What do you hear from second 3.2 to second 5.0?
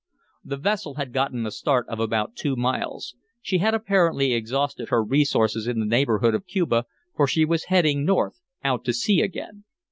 She had apparently exhausted